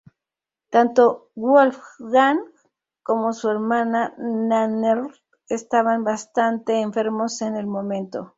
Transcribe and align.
Tanto 0.71 1.29
Wolfgang 1.35 2.39
como 3.03 3.33
su 3.33 3.49
hermana 3.51 4.15
Nannerl 4.17 5.13
estaban 5.47 6.03
bastante 6.03 6.81
enfermos 6.81 7.39
en 7.43 7.55
el 7.55 7.67
momento. 7.67 8.29